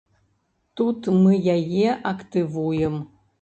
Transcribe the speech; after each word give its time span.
Тут 0.79 1.09
мы 1.19 1.35
яе 1.57 1.85
актывуем. 2.13 2.99